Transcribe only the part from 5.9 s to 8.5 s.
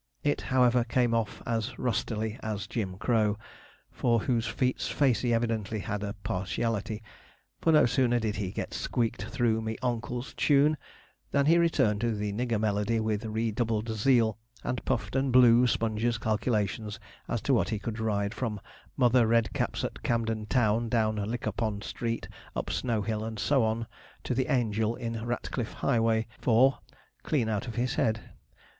a partiality; for no sooner did he